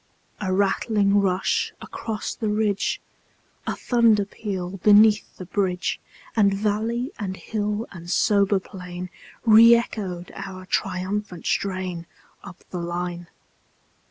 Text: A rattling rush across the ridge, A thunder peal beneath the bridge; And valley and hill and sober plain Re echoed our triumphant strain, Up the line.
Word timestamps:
A 0.39 0.51
rattling 0.51 1.19
rush 1.21 1.73
across 1.79 2.33
the 2.33 2.47
ridge, 2.47 2.99
A 3.67 3.75
thunder 3.75 4.25
peal 4.25 4.77
beneath 4.77 5.37
the 5.37 5.45
bridge; 5.45 5.99
And 6.35 6.55
valley 6.55 7.11
and 7.19 7.37
hill 7.37 7.85
and 7.91 8.09
sober 8.09 8.59
plain 8.59 9.11
Re 9.45 9.75
echoed 9.75 10.31
our 10.33 10.65
triumphant 10.65 11.45
strain, 11.45 12.07
Up 12.43 12.63
the 12.71 12.79
line. 12.79 13.27